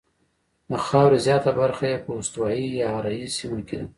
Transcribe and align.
د 0.69 0.71
خاورې 0.85 1.17
زیاته 1.25 1.51
برخه 1.59 1.85
یې 1.91 1.97
په 2.05 2.11
استوایي 2.19 2.67
یا 2.79 2.87
حاره 2.93 3.11
یې 3.19 3.27
سیمه 3.37 3.59
کې 3.67 3.75
ده. 3.79 3.85